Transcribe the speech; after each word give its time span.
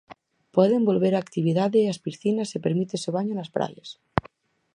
Poden 0.55 0.81
volver 0.89 1.13
á 1.15 1.19
actividade 1.21 1.79
as 1.91 2.01
piscinas 2.05 2.49
e 2.51 2.63
permítese 2.65 3.07
o 3.11 3.15
baño 3.17 3.33
nas 3.35 3.51
praias. 3.55 3.89